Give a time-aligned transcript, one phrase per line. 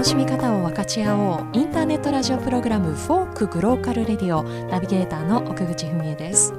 [0.00, 1.46] 楽しみ方を分かち合おう。
[1.52, 4.42] インターネットラジオプログラムフォークグローカルレディオ。
[4.70, 6.54] ナビゲーターの奥口文恵です。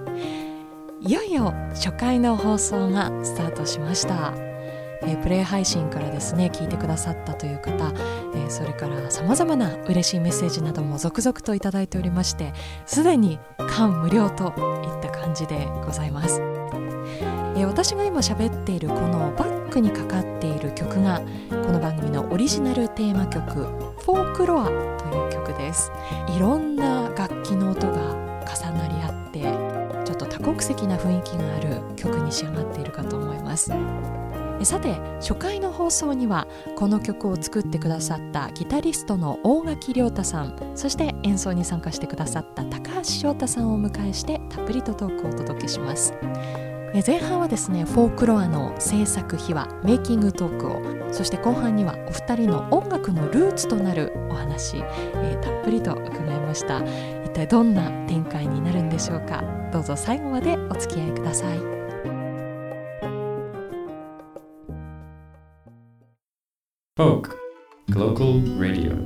[0.99, 4.35] いよいよ初回の放送がスタートしました。
[5.01, 7.71] えー、プレイ配信からですね聞いてくださったという方、
[8.35, 12.53] えー、それからさまざまな嬉しいメッセージなども続々と頂いておりまして
[12.85, 23.51] すでに感無量といった感じでございます、えー、私が今喋っているこのバックにかかっている曲がこの番組のオリジナルテーマ曲
[24.03, 24.65] 「フォークロア」
[24.99, 25.93] という曲です。
[26.35, 27.93] いろんな楽器の音が
[28.45, 29.41] 重なり合って
[30.03, 33.71] ちょっと多国籍な雰囲気がある曲に仕上がっているかと思います。
[34.63, 46.13] さて初回の放送にはこの曲を作ってくださったギタリストの大垣亮太さんそして演奏に参加してくださった高橋翔太さんをお迎えしてたっぷりとトークをお届けします。
[46.93, 50.81] 前半はですねフォークロアの制作秘話メイキングトークを
[51.13, 56.83] そして後半にはお二人の音楽のルーツとなるお話、えー、たっぷりと伺いました。
[57.23, 59.41] 一体どんな展開になるんでしょうか？
[59.71, 61.57] どうぞ最後までお付き合いください。
[61.57, 67.37] フォーク
[67.89, 68.23] グローカ
[68.59, 68.97] ルレディオ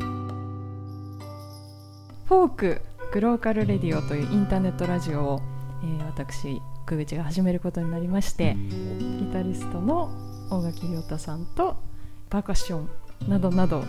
[2.26, 2.82] フォーク
[3.14, 5.42] グローカルレディオというインターネットラジオを、
[5.84, 10.12] えー、私久口が始めることになりましてギタリストの
[10.50, 11.78] 大垣亮太さんと
[12.30, 12.90] パーカッション
[13.28, 13.84] などなど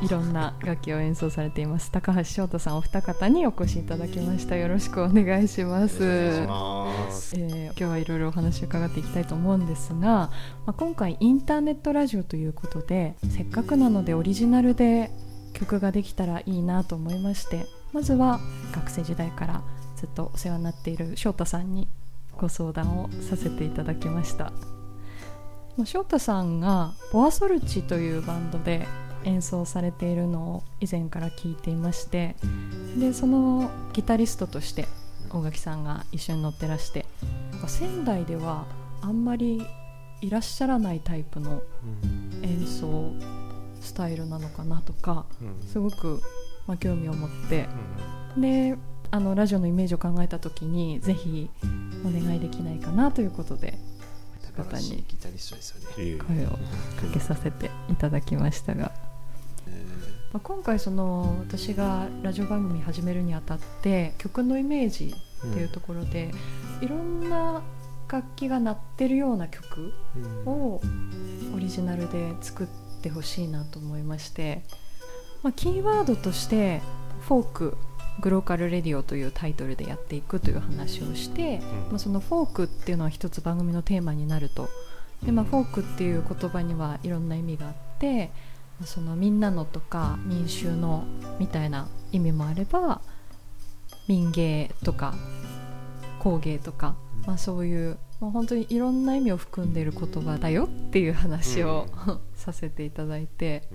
[0.00, 1.90] いろんな楽器を演奏されています。
[1.90, 4.54] 高橋翔太さんお二方にお越しいただきました。
[4.56, 6.04] よろしくお願いします。
[6.04, 10.30] えー、今日はいろいろお話を伺っていきたいと思うんですが、ま
[10.66, 15.10] あ、今回インターネットラジオということでせっかくなのでオリジナルで
[15.54, 18.40] 曲ができたらいいなと思いましてまずは
[18.72, 19.62] 学生時代から
[19.96, 21.88] ずっとお世話になっている翔太さんに
[22.38, 24.52] ご相談をさせていただきました。
[25.84, 28.86] 翔太さんがボアソルチというバンドで
[29.24, 32.34] 演奏されているのを以前から聞いていまして
[32.98, 34.86] でそのギタリストとして
[35.30, 37.04] 大垣さんが一緒に乗ってらして
[37.66, 38.64] 仙台では
[39.02, 39.66] あんまり
[40.22, 41.62] いらっしゃらないタイプの
[42.42, 43.12] 演奏
[43.80, 45.26] スタイルなのかなとか、
[45.70, 46.20] すごく、
[46.66, 47.68] まあ、興味を持って、
[48.36, 48.76] で
[49.10, 51.48] あのラジオのイメージを考えた時にぜひ
[52.04, 53.78] お願いできないかなということで
[54.56, 55.04] 方に
[55.98, 56.58] 声をか
[57.12, 58.92] けさせていただきましたが。
[60.32, 65.14] まあ、今回その私がラジオ番組始めるにあたって曲のイメージ
[65.48, 66.30] っていうところで、
[66.80, 67.62] うん、いろんな
[68.10, 69.94] 楽器が鳴ってるような曲
[70.44, 70.80] を
[71.54, 72.66] オリジナルで作っ
[73.02, 74.62] てほしいなと思いまして、
[75.42, 76.82] まあ、キーワードとして
[77.22, 77.78] Folk
[78.20, 84.68] Glocal Radio というタイトルでやっていくという話をして、うん、まあ、そのフォークっていうのは一つ番組のテーマになると。
[85.22, 88.30] で、まあ、フォークっていう言葉にはいろんな意味があって
[88.84, 91.04] そのみんなのとか民衆の
[91.38, 93.00] みたいな意味もあれば
[94.08, 95.14] 民芸とか
[96.18, 96.94] 工芸とか、
[97.26, 103.68] まあ、そういうもう本当にいろんな意味を含んでいる言葉だよっていう話を、うん、 させていただいて、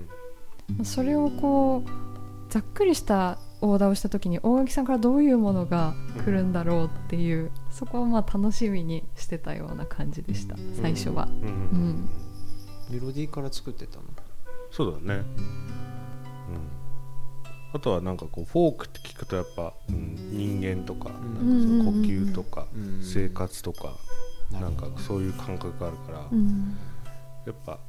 [0.79, 5.94] うん、それをこうざっくりしたオーダーをした時に大垣さんからどういうものが
[6.25, 10.55] 来るんだろうっていう、そこをまあ楽しみにしてたような感じでした。
[10.81, 12.09] 最初は、うん
[12.89, 14.03] メロディーから作ってたの？
[14.69, 15.22] そうだね。
[15.22, 15.25] うん。
[17.73, 22.67] あとはなんかこうフォークって聞くとやっぱ、うん、人間とかなんかその呼吸とか
[23.01, 23.93] 生活とか
[24.51, 26.17] なんかそういう感覚があるから、
[27.45, 27.79] やっぱ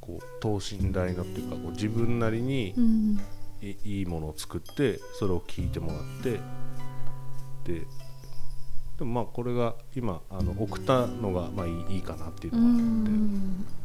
[0.00, 2.76] こう等身大のっていうかこう自分なりに
[3.62, 6.40] いいものを作ってそれを聞いてもらって
[7.64, 7.86] で
[8.98, 13.82] でもまあこれが今あの送ったのがまあいいかなっていうのがあって。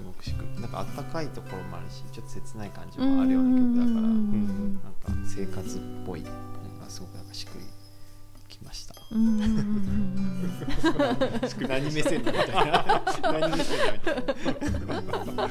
[0.00, 7.79] すごくしくなんかあったかいところもあるしちょっと切ない感じもあるような曲だからなんか生活っぽいなんかすごくなんかしくり。
[11.68, 14.22] 何目線みたいな何目線みたい
[15.34, 15.50] な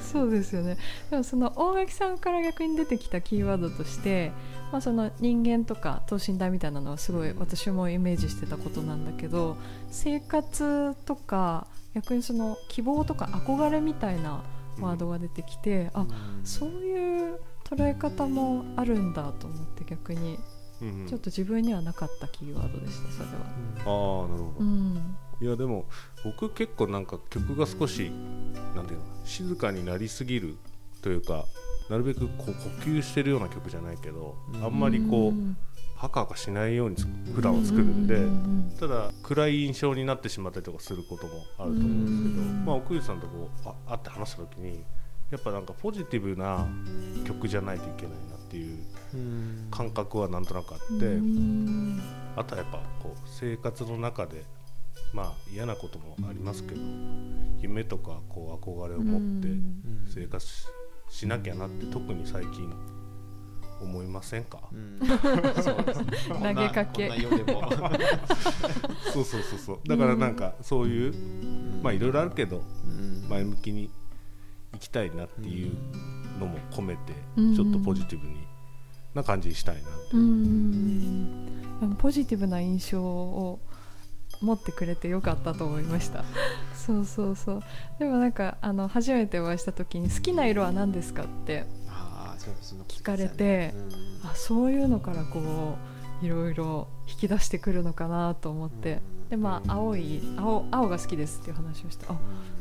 [0.00, 0.76] そうですよね
[1.10, 4.32] でもその大垣さんから逆に出てきたキーワードとして、
[4.70, 9.56] まあ、その人間とか等身大みたいなのはすごい私もイメージしてたことなんだけど
[9.90, 14.42] 生活とか逆にその希望とか憧れみたいな
[14.78, 16.06] ワードが出てきて、うん、あ
[16.44, 20.38] そういう捉え方もあるんだと思って逆に
[21.08, 23.34] ちょっと自分にはなかったキーワードでしたそれは。
[23.78, 25.86] ああなるほど、うん、いやでも
[26.24, 28.10] 僕結構なんか曲が少し
[28.74, 30.56] なんていうの静かになりすぎる
[31.02, 31.44] というか
[31.90, 32.52] なるべくこう呼
[32.90, 35.32] 吸してるような曲じゃないけど、あんまりこう
[35.96, 36.96] ハカハカしないように
[37.34, 38.26] 普段は作るんで、
[38.78, 44.84] ただ暗い印象になってしまったりとかすることもあると思うんですけど、まあ、奥口さんとこうあ会って話した時に
[45.30, 46.66] やっぱなんかポジティブな
[47.24, 48.78] 曲じゃないといけないなっていう
[49.70, 51.18] 感覚はなんとなくあって
[52.36, 54.44] あとはやっぱこう生活の中で
[55.12, 56.80] まあ嫌なこともありますけど
[57.60, 59.48] 夢とかこう憧れを持って
[60.12, 60.46] 生活
[61.08, 62.72] しなきゃなって特に最近
[63.80, 65.06] 思いませんか、うん、 投
[66.54, 67.10] げかけ。
[69.12, 69.80] そうそうそうそう。
[69.88, 71.14] だからなんかそういう、
[71.82, 72.62] まあいろいろあるけど
[73.28, 73.90] 前向きに
[74.74, 75.74] いきたいなっていう
[76.38, 77.12] のも込めて
[77.54, 78.36] ちょっとポジティブに
[79.14, 79.82] な感じにしたいなっ
[81.92, 83.60] てポジティブな印象を
[84.40, 86.24] 持ってくれてよかったと思いました。
[86.74, 87.62] そうそうそう。
[87.98, 91.66] でもなんかあの初めてお会いした時に「好きな色は何ですか?」って
[92.88, 93.74] 聞かれて
[94.24, 95.76] あそういうのからこ
[96.22, 99.00] ういろいろ引き出してくるのかなと思って。
[99.28, 102.18] でまあ青い青青が好きですっていう話をしてあ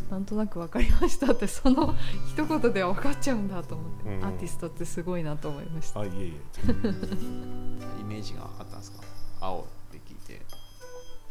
[0.09, 1.93] なんとなく分かりましたってその
[2.27, 5.99] 一言では分かっちゃうんだと思って、アーティストってすごいなと思いました。
[5.99, 6.69] あいえいえ。
[8.01, 9.03] イメージがあったんですか？
[9.41, 9.65] 青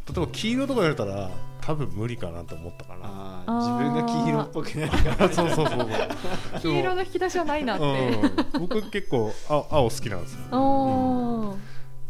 [0.08, 1.30] 例えば黄色とか言われたら
[1.60, 3.44] 多分無理かなと思ったかな。
[3.60, 5.30] 自分が黄色っぽくないから。
[5.30, 5.88] そうそうそう
[6.62, 8.20] 黄色の引き出しはないなって、
[8.54, 11.60] うん、僕結構青青好きなんですよ、うん、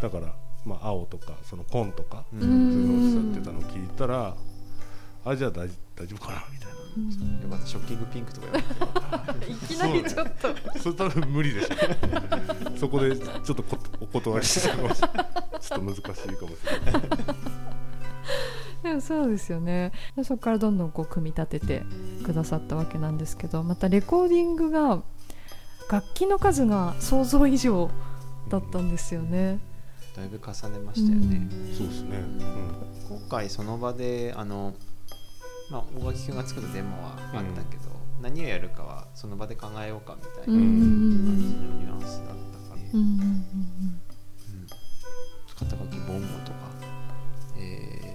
[0.01, 0.33] だから、
[0.65, 4.37] まあ、青とかその紺とか、そういうのをおっしゃってたのを聞いたら
[5.25, 5.69] あじゃあ大
[5.99, 6.45] 大丈夫かな？
[6.53, 6.79] みたいな。
[7.43, 8.49] よかったショッキングピンクとか
[9.47, 10.49] いきなりちょっと。
[10.79, 11.75] それ多分無理でしょ。
[12.79, 13.65] そこでちょっと
[14.01, 14.89] お断りしてちょっ
[15.61, 16.57] と難しいかもし
[16.87, 17.03] れない。
[18.83, 19.93] でもそうですよね。
[20.23, 21.83] そこからどんどんこう組み立てて
[22.25, 25.03] くださったわけなんですけどまたレコーディングが
[25.91, 27.91] 楽器の数が想像以上
[28.49, 29.59] だったんですよね。
[30.17, 31.49] だいぶ重ねましたよね。
[31.51, 34.75] うん、そうですね、うん、今回その場であの、
[35.71, 40.61] まあ、大垣君が作るデモはあったけど、うん、何をやるかはその場で考えようかみたいな感じの
[41.75, 43.45] ニュアンスだったから、うん、
[45.59, 46.59] 肩書きボンゴとか、
[47.59, 48.09] えー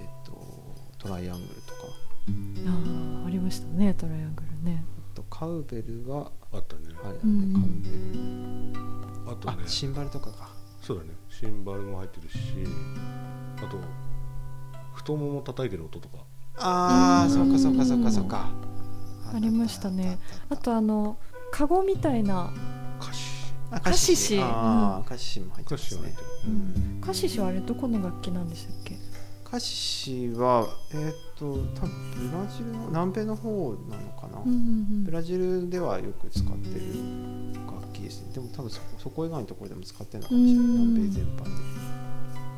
[1.04, 1.80] トライアングルとか。
[2.66, 2.70] あ
[3.26, 4.86] あありましたねトライアングルね。
[5.12, 6.84] あとカウベルがあったね。
[7.04, 7.92] あれね、うん、カウベ
[9.28, 10.50] ルあとねシンバルとかか。
[10.82, 11.10] そうだね。
[11.30, 12.38] シンバルも入ってるし
[13.58, 13.78] あと
[14.94, 16.24] 太もも叩いてる音とか
[16.58, 18.50] ああそうかそうかそうかそうか。
[19.34, 20.20] ありましたね。
[20.50, 21.18] あとあの
[21.52, 22.54] カゴみたいな。
[23.00, 23.34] カシ
[23.72, 26.14] カシカシシも入ってますね。
[27.02, 28.98] カシシはあれどこの楽器なんでしたっけ？
[29.44, 31.46] カシはえっ、ー、と
[31.76, 34.60] 多分ブラジルの南米の方なのかな、うんうんう
[35.02, 36.86] ん、ブラジルではよく使ってる
[37.66, 38.34] 楽器ですね。
[38.34, 40.66] でも多分そそこ以外のところでも使ってるのかもしれない。
[40.68, 41.50] 南米全般で。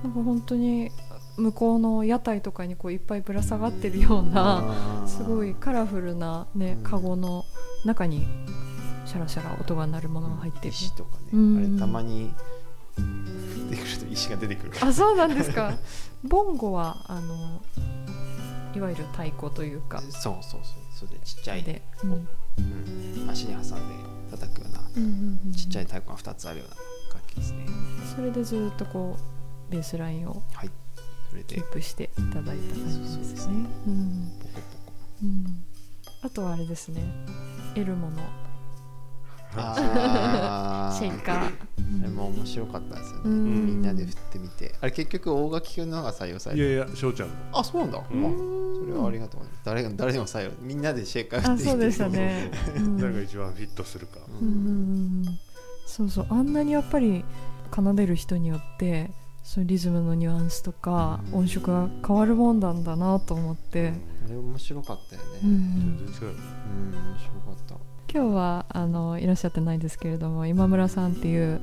[0.04, 0.92] なんか本当に
[1.38, 7.46] 向こうの屋台とかにこういっぱいぶら下がってるようなすごいカラフルなねカゴの
[7.84, 8.26] 中に
[9.06, 10.70] シャラシャラ音が鳴るものが入ってる。
[10.70, 12.34] 石とかね、あれたまに
[12.98, 14.72] 降ってくると石が出てくる。
[14.82, 15.78] あそうなんですか。
[16.24, 17.62] ボンゴはあの
[18.76, 20.02] いわゆる太鼓というか。
[20.02, 20.62] そうそうそう。
[20.96, 22.28] それでちっちゃいで、うん。
[23.22, 23.96] うん、足に挟んで
[24.32, 26.76] 叩くような、うんうんうん、ちっちゃい太鼓が2つあるような
[27.14, 27.66] 楽器ですね。
[28.16, 29.18] それでずっとこ
[29.70, 30.72] うベースラインをはい
[31.48, 33.66] キープしていただいた感じですね。
[34.40, 35.64] ポコポコ、うん、
[36.22, 37.02] あとはあれですね。
[37.76, 38.18] エルモの
[39.56, 41.36] シェイカー。
[41.38, 41.52] あ
[42.04, 43.30] れも面白かったですよね。
[43.30, 44.76] みんなで振ってみて。
[44.82, 50.52] あれ結局大垣君のが採用されたいやいや翔ちゃんあそうなんだ、うん、それはありがとう誰が誰でも採用。
[50.62, 51.64] みんなでシェイカー振って。
[51.64, 52.52] そうでしたね。
[53.00, 54.20] 誰が一番フィットするか、
[55.88, 56.28] そうそう。
[56.30, 57.24] あんなにやっぱり
[57.74, 59.12] 奏でる人によって
[59.46, 63.94] そのリズムのニュアンスとか音色が変わるもんなんだなと思って、
[64.26, 67.76] あれ面白かったよね、全然違う、うん、面白かった。
[68.12, 71.62] 今日はあのいらっしゃってないですけれども今村さんっていう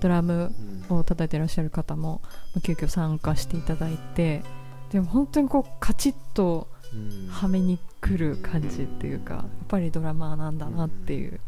[0.00, 0.52] ドラム
[0.90, 2.20] を叩いてらっしゃる方も、
[2.54, 4.42] うん、急遽参加していただいて
[4.90, 6.68] でも本当にこうカチッと
[7.30, 11.40] はめにくる感じっていうか、やっぱりドラマーなんだなっていう、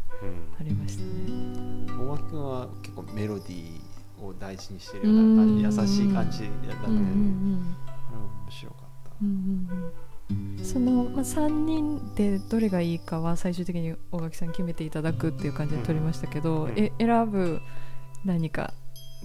[0.59, 1.85] ありましたね。
[1.99, 3.84] 大脇君は結構メロディー
[4.27, 7.75] を大事にしてるような感じ、優しい感じだったので、面
[8.49, 9.11] 白かった。
[9.21, 9.35] うんうん
[9.71, 10.05] うん
[10.63, 17.61] その、まあ、3人でどれがいいかは最終的に大垣さん決めていただくっていう感じで撮りましたけど、うん、え選ぶ
[18.23, 18.73] 何か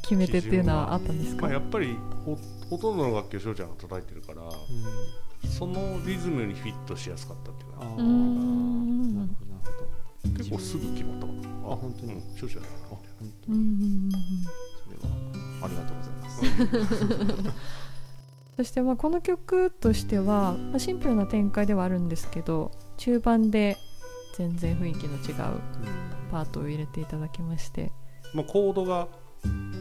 [0.02, 2.36] 決め手っていうのはあったんですか、まあ、やっぱりほ
[2.68, 11.38] ほとんどの楽器を翔ちゃんが叩いてるから、うん、そのリズムにフィットしやすかったっていうのはなるほどなるほど結構すぐ決まったかな
[11.72, 12.98] あ本当に翔ちゃんだな本
[13.46, 14.69] 当にそれは
[15.62, 16.30] ありがとうございま
[17.50, 17.52] す。
[18.56, 23.78] そしてまあこの曲としては、まあ、シンプルな展開ではあるんですけど中盤で
[24.36, 25.60] 全然雰囲気の違う
[26.30, 27.90] パートを入れていただきまして、
[28.34, 29.08] まあ、コードが、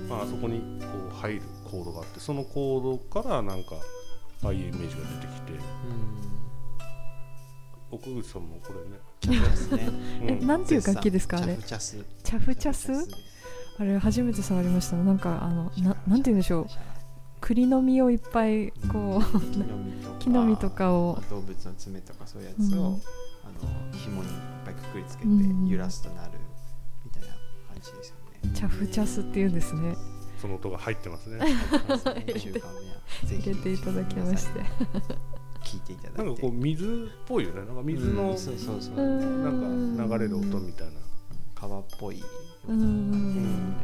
[0.07, 3.75] まあそこにこう入るコードがあってそのコードからなんか
[4.43, 5.59] ああいうイメージが出てきて、
[7.91, 9.00] 奥口さんもこれね。
[9.19, 9.89] チャフチャスね、
[10.41, 11.57] えなんていう楽器ですかあれ？
[11.57, 12.05] チャフチャス。
[12.24, 13.07] チャフチャス？
[13.79, 14.98] あれ初めて触りました。
[14.98, 16.67] なんかあのななんて言うんでしょう。
[17.39, 19.39] 栗の実をいっぱいこう
[20.19, 21.24] 木の実とかを。
[21.29, 22.98] 動物の爪とかそういうやつを、うん、あ
[23.88, 25.29] の紐にいっぱいくくりつけて
[25.65, 26.31] 揺らすとなる
[27.05, 29.95] みたいな感じですよね、チャフチャスっていうんですね。
[30.41, 31.39] その音が入ってますね。
[32.36, 32.63] 入れて
[33.24, 34.59] 入れていただきまして。
[35.63, 36.24] 聞いていただいて。
[36.24, 36.88] なんかこう水っ
[37.25, 37.65] ぽいよね。
[37.65, 38.95] なんか水の、うん、そうそうそう。
[38.95, 41.00] なんか流れる音みたいな。
[41.55, 42.24] 川っぽい
[42.69, 43.75] うん、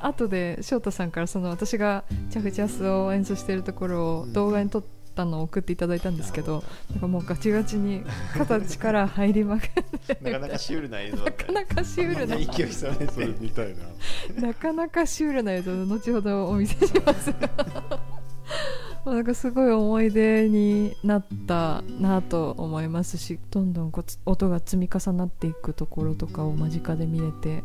[0.00, 1.10] 後で翔太さん。
[1.10, 6.16] からその私がチャフチャスを演奏しているところを動画に撮ったのを送っていただいたん。
[6.16, 7.00] ですけど、なん。
[7.00, 8.04] かもうガチガチに
[8.34, 9.68] 肩力入りまくっ
[10.16, 13.74] てなかなかシュールな映像なかなかシュールな勢いそれそれ見たい
[14.38, 17.32] ななかなかシュールな映像後ほどお見せします
[19.12, 27.62] なんかすごい思い出になったなと思いますしどんどんこう音が積み重なっていくところとかを間近で見れて、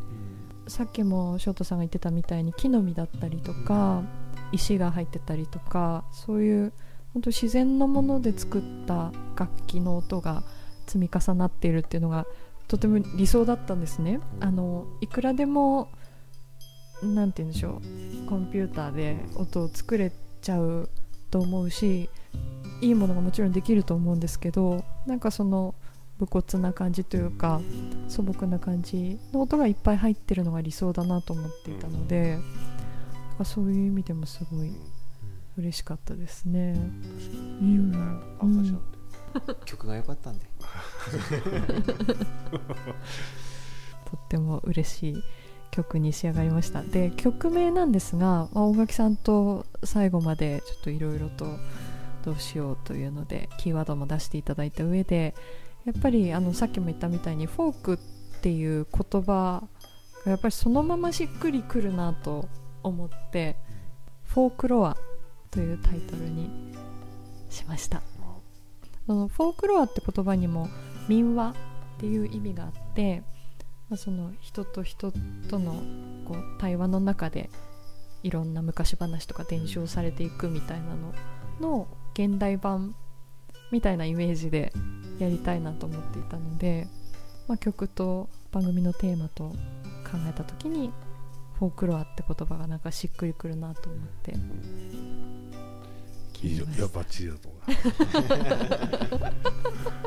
[0.67, 4.03] さっきも翔太さんが言ってたみたいに木の実だったりとか
[4.51, 6.73] 石が入ってたりとかそういう
[7.13, 10.43] 本当自然のもので作った楽器の音が
[10.85, 12.25] 積み重なっているっていうのが
[12.67, 14.19] とても理想だったんですね。
[14.39, 15.89] あのいくらでも
[17.03, 17.81] なんて言うんでしょ
[18.25, 20.89] うコンピューターで音を作れちゃう
[21.31, 22.09] と思うし
[22.81, 25.73] いいものがもちろんできると思うんですけどなんかその
[26.19, 27.61] 武骨な感じというか
[28.07, 32.37] 素朴な感じの音がいっぱい入ってるのが理想だなと思っていたので、
[33.39, 34.71] うん、そういう意味でもすごい
[35.57, 36.75] 嬉しかったですね。
[36.75, 37.91] うん、
[39.65, 40.45] 曲が良かったんで。
[44.05, 45.23] とっても嬉しい
[45.71, 46.83] 曲に仕上がりました。
[46.83, 51.45] で曲名なんですが、まあ、大垣さんと最後までちょっといろいろと
[52.23, 55.33] どうしようというのでキーワードも出していただいた上で
[55.85, 57.97] やっぱりあのさっきも言ったみたいにフォークっ
[58.41, 59.63] ていう言葉
[60.25, 62.47] がやっぱりそのまましっくりくるなと
[62.83, 63.55] 思って
[64.25, 64.97] フォークロア
[65.49, 66.49] というタイトルに
[67.49, 68.01] しました。
[69.07, 70.69] そのフォークロアって言葉にも
[71.07, 71.55] 民話っ
[71.97, 73.23] ていう意味があって
[73.91, 75.11] まあ、その人と人
[75.49, 75.73] との
[76.23, 77.49] こう対話の中で
[78.23, 81.13] いろんな昔話とか伝承されていくみたいなの
[81.59, 82.95] の現代版
[83.69, 84.71] みたいなイメージで
[85.19, 86.87] やりたいなと思っていたので、
[87.49, 89.55] まあ、曲と番組のテーマと考
[90.29, 90.93] えた時に
[91.59, 94.35] フォークロアって言葉がなんかしっくりくるなと思って。
[96.43, 97.57] いいよいやバッチリだと思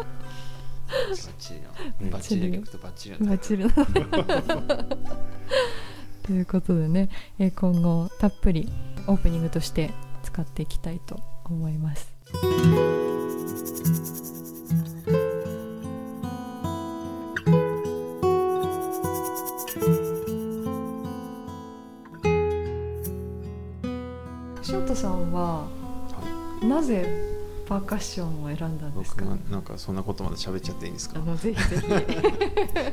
[0.01, 0.07] う。
[1.39, 1.69] チリの。
[2.11, 3.27] バッチリの曲とバッチリの。
[3.27, 3.65] バッチリ
[6.25, 8.73] ということでね、えー、今後たっぷり
[9.07, 9.91] オープニングとして
[10.23, 12.15] 使っていきたいと思います。
[24.63, 25.69] 翔太さんは、は
[26.63, 27.34] い、なぜ
[27.67, 29.25] パーカッションを選んだんですか？
[29.25, 31.21] 僕なんかそんなことまで喋っちゃっていいんですか？
[31.37, 31.85] ぜひぜひ。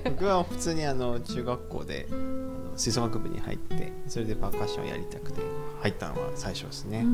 [0.10, 5.42] 僕は普通にあの中学校であの吹奏楽部に入ってそれでパーカッションやりたくて
[5.82, 7.06] 入ったのが最初ですね、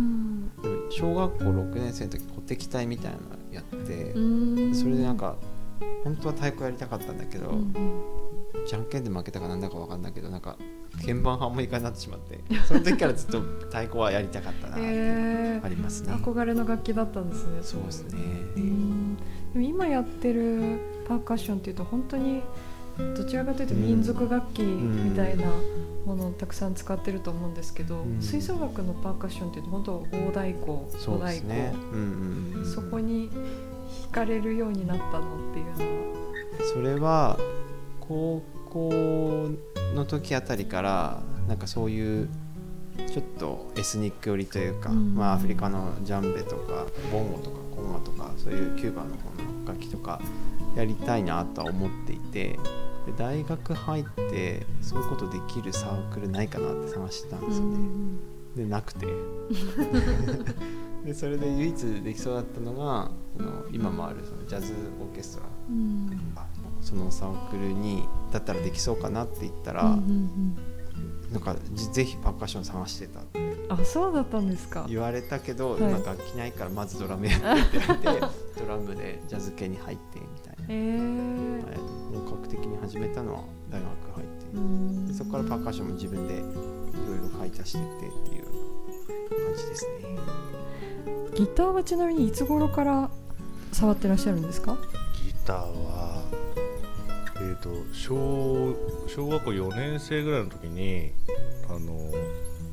[0.92, 4.14] 小学校6年生の時鼓笛隊みたいなのやって
[4.76, 5.36] それでなんか
[6.04, 7.74] 本当は太鼓やりたかったんだけど、うん
[8.66, 10.58] じゃんけんで負けたかなんだか分かんないけどなんか
[11.00, 17.60] 鍵盤ハーモニカになってしまってその時からずっと太鼓はやりたかったなってありますね、憧れの楽器だったんですね。
[17.62, 18.20] そうですね。
[19.54, 22.42] でも今やってるパーカッションっていうと本当に
[23.16, 25.46] どちらかというと民族楽器みたいな
[26.06, 36.18] ものをたくさん使ってると思うんですけど、うん、吹奏楽のパーカッションっていうと本当大太鼓小太鼓、ねうんうん、そこに惹かれるようになったのっていうのは。
[36.74, 37.38] それは
[38.02, 39.50] 高校
[39.96, 42.30] の時あたりからなんかそういう
[43.12, 50.20] ちょっとエスニック寄りというか、うん、まあ、アフリカのジャンベとかボンゴとかコンガとかそういうキューバの方の楽器とか
[50.76, 52.60] やりたいなとは思っていて
[53.06, 57.76] で大学入ってそういうことできるサークルないかなって探してたんですよね。
[57.76, 58.20] うん、
[58.56, 59.06] でなくて。
[61.06, 66.10] でそれで唯一できそうだったのがその今もあるそのジャズオーケストラ、うん、
[66.82, 71.56] そのサークルにだったらできそうかなって言ったら、うんうんうん、なんか
[71.94, 74.86] ぜひパーカッション探してたってあそうだったんですか。
[74.88, 78.06] 言われたけど、はい、今楽器ないからまずドラムやってって言って
[78.60, 80.66] ドラムでジャズ系に入ってみたいな。
[80.70, 81.62] えー、
[82.26, 85.14] 本格的に始めたのは大学入って。
[85.14, 90.18] そこからパーカッションも自分でいろいろ買い足してってっていう感じですね。
[91.36, 93.10] ギターはちなみにいつ頃から
[93.74, 94.78] 触ってらっしゃるんですか？
[95.26, 98.76] ギターはえーと、小
[99.08, 101.12] 小学校4年生ぐらいの時に
[101.70, 102.12] あの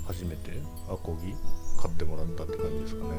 [0.06, 0.52] 初めて
[0.88, 1.34] アコギ
[1.80, 3.10] 買ってもらったって感じですかね、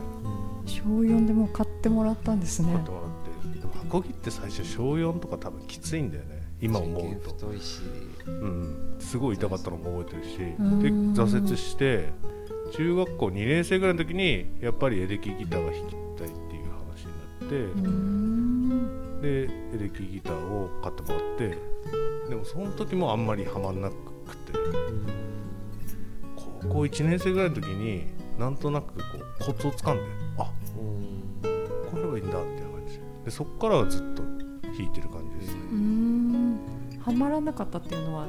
[0.66, 2.74] 小4でも買ってもらったんですね。
[2.74, 3.60] 買ってもらって。
[3.60, 6.44] でもアコギって最初小4とか多分きついんだよね。
[6.62, 7.30] 今思うと。
[7.32, 7.82] 太いし、
[8.26, 10.38] うん、すごい痛かったのも覚えてるし。
[10.38, 10.46] で
[11.22, 12.14] 挫折して
[12.74, 16.55] 中学校2年生ぐらいの時にやっぱりエレキギターが弾きたいって
[17.46, 17.56] って
[19.22, 19.44] で
[19.76, 21.58] エレキギターを買ってもらって
[22.30, 23.96] でもその時もあんまりはまんなく
[24.38, 24.54] て。
[26.36, 28.08] 高校1年生ぐらいの時に
[28.40, 29.02] なんとなくこ
[29.40, 30.04] うコツをつかんで
[30.40, 30.52] あ
[31.92, 33.00] これはいいんだみたいな感じ。
[33.24, 35.56] でそこからはずっと弾いてる感じです。
[35.56, 36.58] ね
[37.00, 38.26] はまらなかったっていうのは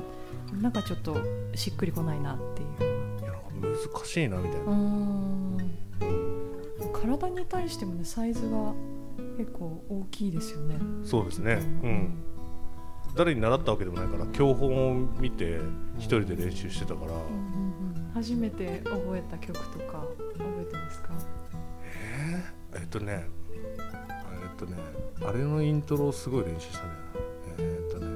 [0.61, 1.17] なんかちょっと
[1.55, 3.23] しっくりこないなっていう。
[3.23, 4.67] いや難しいなみたいな。
[6.93, 8.75] 体に対してもねサイズが
[9.37, 10.79] 結構大きいですよね。
[11.05, 11.55] そうですね。
[11.83, 12.23] うん。
[13.15, 15.59] 誰に習ったわけでもないから教本を見て
[15.97, 17.23] 一人で練習してたから、うんうん
[17.97, 20.05] うん、初めて覚えた曲とか
[20.37, 21.15] 覚えてますか？
[22.73, 23.27] えー、えっとね。
[23.55, 23.63] え
[24.53, 24.77] っとね。
[25.25, 26.91] あれのイントロをすごい練習したね
[27.59, 28.07] えー、っとね。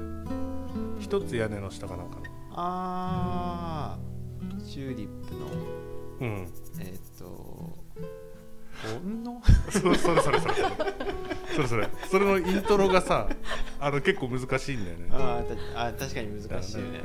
[0.99, 2.25] 一つ屋根の下かなんかの。
[2.51, 3.99] ああ
[4.63, 5.47] チューリップの。
[6.19, 6.47] うん。
[6.79, 7.50] えっと
[8.83, 10.53] 本のそそれそれそれそれ。
[11.55, 11.89] それそれ。
[12.09, 13.27] それのイントロがさ
[13.79, 15.07] あの結構難しいんだよね。
[15.11, 15.43] あ
[15.75, 17.01] あ確かに難しいよね。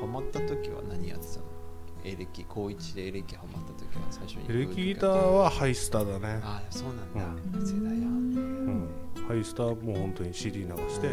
[0.00, 1.46] ハマった時は何やってたの
[2.04, 8.88] エレキ高一でエレキハマった時は最初にエレキギターはハイスターだねああそうなんだ、うん、世代やうん
[9.26, 11.10] ハイスターも本当に CD 流して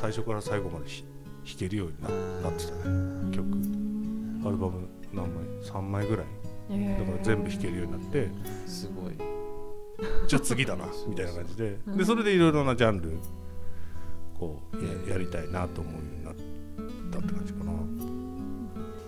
[0.00, 1.04] 最初から最後まで弾
[1.58, 2.00] けるように
[2.42, 3.44] なってたね曲
[4.46, 6.26] アルバム何枚3枚ぐらい
[6.68, 8.28] だから全部弾けるようになって。
[8.66, 9.12] すごい。
[10.26, 11.78] じゃあ次だな みたいな感じで。
[11.86, 13.18] でそれでいろいろなジャンル
[14.38, 16.34] こうややりたいなと思うようになっ
[17.10, 17.72] たって感じかな。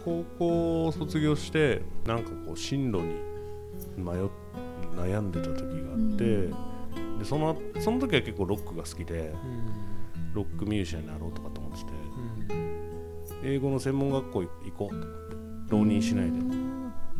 [0.05, 3.15] 高校を卒業してなんかこう進路に
[3.97, 4.13] 迷
[4.97, 6.49] 悩んでた時があって、
[7.19, 9.35] でそのその時は結構ロックが好きで、
[10.33, 11.91] ロックミュージシャンになろうとかと思ってて、
[13.43, 15.37] 英語の専門学校行こうと思って
[15.71, 16.66] 浪人しないで。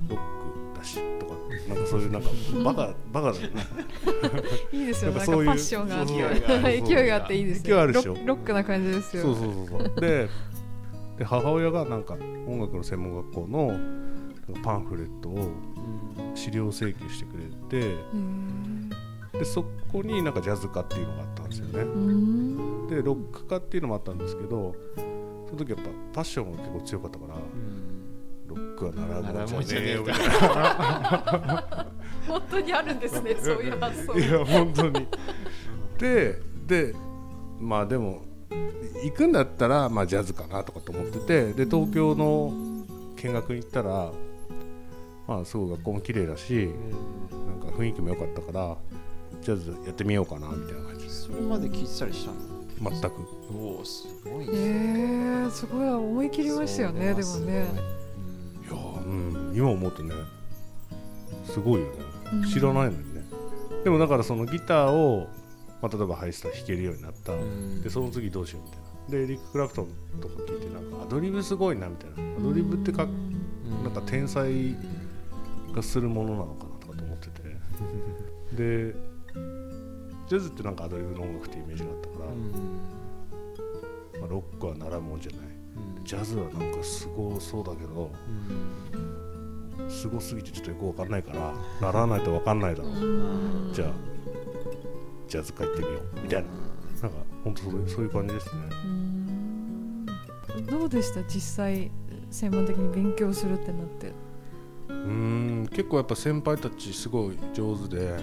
[0.09, 1.35] ロックだしとか
[1.69, 2.31] なんかそういうなんか
[2.65, 3.67] バカバカだよね。
[4.73, 5.13] いいですよ。
[5.13, 6.13] なんかパッションがあって
[6.83, 7.65] 勢いがあっていいですよ。
[7.65, 8.17] 勢いあるでしょ？
[8.25, 9.23] ロックな感じですよ。
[9.23, 10.01] そうそうそうそう。
[10.01, 10.29] で
[11.19, 12.15] で母親がなんか
[12.47, 13.73] 音楽の専門学校の
[14.63, 15.51] パンフレットを
[16.35, 17.45] 資料請求してくれ
[17.81, 17.97] て、
[19.39, 21.75] でそこになんかジャズ科っていうのがあったんですよね。
[22.91, 24.75] でロック科っていうのもあったんですけど
[25.49, 27.35] その時やっぱパッションが結構強かったから、
[28.49, 31.87] ロックは習うもんじゃねえよみたいな。
[32.27, 34.19] 本当にあるんですね そういう発想。
[34.19, 35.07] いや本当に。
[35.99, 36.95] でで
[37.61, 38.23] まあでも
[39.05, 42.53] 行くんだったら、まあ、ジャズかなとかと思っててで東京の
[43.17, 44.13] 見学に行ったら
[45.27, 46.71] まあすごい学校も綺麗だし
[47.31, 48.77] なんか雰囲気も良かったから
[49.43, 52.91] ジャズやってみようかなみたいな感じそれまで聞いてたりしたの？
[52.91, 53.13] 全く。
[53.55, 54.53] おおすごいね。
[54.53, 57.67] えー、すごい思い切りましたよねでもね
[59.57, 60.15] 今思うとね
[61.47, 61.93] すごいよね、
[62.53, 63.25] 知らないのにね。
[63.85, 65.29] でもだからそのギターを、
[65.81, 67.33] まあ、例えばハイスター弾けるようになった、
[67.83, 68.87] でその次どうしようみたいな。
[69.09, 72.37] でエリック・クラプトンとか聞いてなんかアドリブすごいなみたいな。
[72.39, 73.07] アドリブってか、
[73.83, 74.77] なんか天才
[75.75, 77.57] がするものなのかなとかと思ってて。
[78.57, 78.95] で
[80.29, 85.41] ジャズってなんかアドリブの音楽ってイメージがあったから、まあ、ロックは習うもんじゃない。
[86.05, 88.11] ジャズはなんかすごそうだけど、
[89.89, 92.93] すごすぎてちょっとよく分かんないから習わないと分かんないだろう、
[93.73, 93.93] じゃあ
[95.29, 96.21] ジャズ会行ってみよう。
[96.23, 96.49] みたいな。
[97.03, 98.63] なんか本当そうそういう感じですね。
[100.71, 101.23] どうでした？
[101.25, 101.91] 実際
[102.31, 104.13] 専門的に勉強するってなって。
[104.89, 105.69] うん。
[105.71, 108.17] 結構やっぱ先輩たちすごい上手で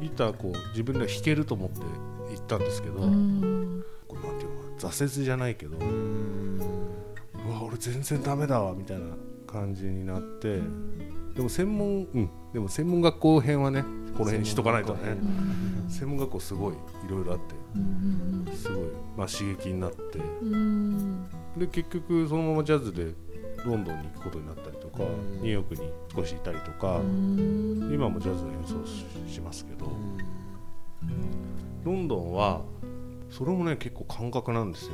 [0.00, 1.80] ギターこう自分では弾けると思って
[2.34, 3.82] 行ったんですけど、こうなん
[4.38, 5.80] ていうの挫折じゃないけどう
[7.50, 9.04] わ俺全然ダメだわみたいな
[9.50, 10.60] 感じになって
[11.34, 13.82] でも専門うんでも専門学校編はね
[14.16, 15.16] この辺にしとかないとね
[15.88, 16.40] 専門学校。
[16.40, 16.76] すごいい
[17.10, 20.18] ろいろあってすごい、まあ、刺激になって
[21.58, 23.14] で結局そのままジャズで
[23.64, 25.00] ロンドンに行くことになったりとか
[25.40, 27.00] ニューヨークに少しいたりとか
[27.92, 28.74] 今もジャズの演奏
[29.28, 29.90] しますけど
[31.84, 32.62] ロンドンは
[33.30, 34.92] それもね結構感覚なんですよ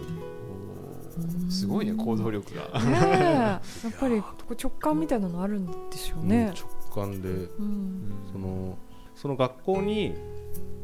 [1.51, 6.55] すごいね行動力が、ね、やっぱり直感みたいなのあるんでしょうね、うん、
[6.95, 8.79] 直感で、うん、その
[9.15, 10.15] その学校に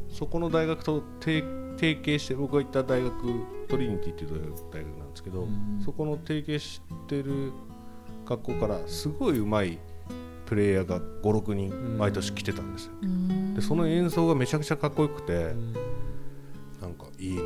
[0.08, 1.42] そこの大学と提
[1.78, 3.14] 携して僕が行った大学
[3.68, 4.30] トリニティっていう
[4.72, 7.52] 大学なんですけど、うん、そこの提携してる
[8.26, 9.78] 学校からすごいうまい
[10.46, 15.72] プレイヤーが56人毎年来てたんですよ、うん、でその演奏がめちゃくちゃかっこよくて、うん、
[16.80, 17.42] なんかいいな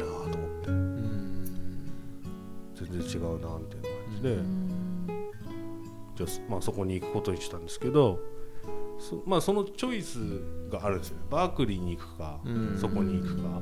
[3.15, 4.39] 違うなみたいな感じで、
[6.17, 8.19] じゃあ、まあ、そこに行くことにしたんですけど
[8.99, 10.19] そ,、まあ、そのチョイス
[10.71, 11.25] があるんですよね。
[11.31, 12.41] バークリーに行くか、
[12.81, 13.61] そこに行くか、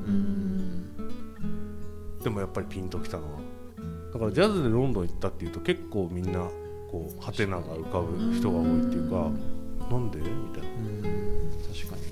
[2.23, 3.41] でもやっぱりピンときたのは
[4.13, 6.41] だからジャズでロンドン行ったっていうと結構みんな
[6.91, 9.31] こうハテナが浮かぶ人が多いっていうか
[9.91, 10.19] なんで？
[10.19, 10.69] みたいな。
[11.75, 12.03] 確かに、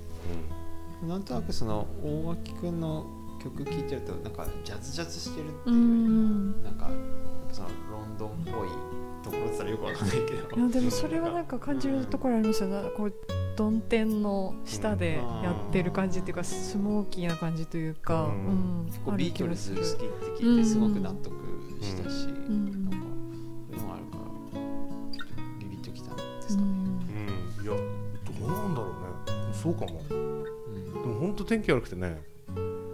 [1.02, 3.06] うん、なんとなくその大脇君の
[3.42, 6.90] 曲聴いてるとなんかジャズジャズしてるっていうよりもなんか
[8.20, 8.68] ドンっぽい
[9.24, 10.56] ところだったらよくわかんないけど。
[10.56, 12.90] いやでもそれはなんか感じるところありますよね。
[12.94, 13.14] こう
[13.56, 21.34] 曇天の下でやってる感じっていうかスモーキーな感じというか、うん、結構ビートルズ好きって聞いてすごく納得
[21.82, 23.00] したし、うん、なん。
[23.00, 23.06] か
[23.70, 24.60] そういうのがあるから
[25.58, 26.68] ビビッときたんですかね、
[27.58, 29.52] うん、いやどうなんだろうね。
[29.52, 30.44] そうかも、うん、
[31.02, 32.22] でも本当天気悪くてね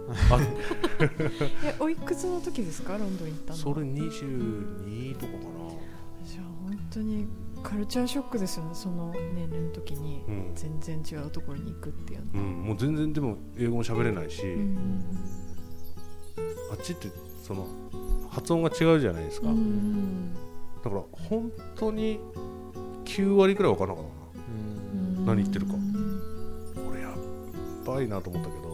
[1.63, 2.97] えおいくつの時ですか？
[2.97, 3.59] ロンドン行ったの。
[3.59, 5.43] それ22とかかな。
[6.25, 7.27] じゃあ本当に
[7.63, 8.71] カルチャーショックですよね。
[8.73, 10.23] その年齢の時に
[10.55, 15.03] 全然違うところに行くっていうの、うん、もう全然でも英語も喋れないし、うん、
[16.71, 17.09] あっちって
[17.43, 17.67] その
[18.29, 20.33] 発音が違うじゃないですか、うん、
[20.83, 22.19] だから本当に
[23.05, 24.11] 9割くらい分からなかっ
[25.15, 27.13] たな、何言ってるか、これやっ
[27.85, 28.66] ばいなと思ったけど、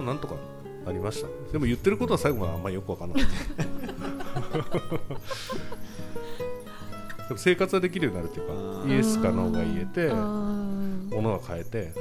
[0.00, 0.34] まあなんとか
[0.84, 4.88] なりましたでも言ってることは最後まであんまりよく分からなかっ
[7.28, 7.36] た。
[7.36, 10.12] 生活はできるようになるっていうかイエスかノーが言えて
[11.14, 11.92] 物が買えて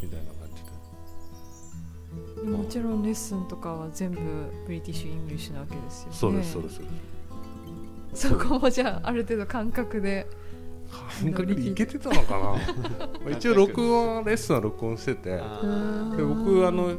[0.00, 2.50] みたいな感じで。
[2.50, 4.20] もちろんレッスンとかは全部
[4.66, 6.14] British English なわけですよね。
[6.14, 6.80] そうですそうです。
[8.28, 10.28] そこもじゃあある程度感覚で。
[11.22, 13.30] 感覚でいけてたのかな。
[13.30, 15.42] 一応録音レッスンは録音しててで
[16.22, 16.96] 僕あの